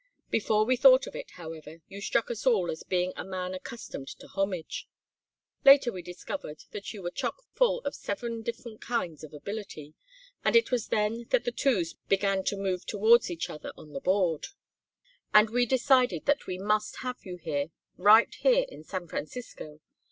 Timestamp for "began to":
11.93-12.57